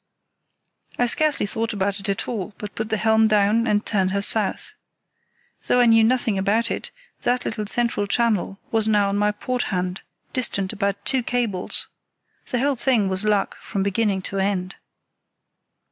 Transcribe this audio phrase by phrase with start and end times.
[0.97, 4.21] I scarcely thought about it at all, but put the helm down and turned her
[4.23, 4.73] south.
[5.67, 6.89] Though I knew nothing about it,
[7.21, 10.01] that little central channel was now on my port hand,
[10.33, 11.87] distant about two cables.
[12.47, 14.75] The whole thing was luck from beginning to end."